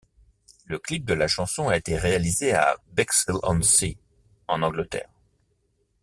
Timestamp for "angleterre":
4.63-5.11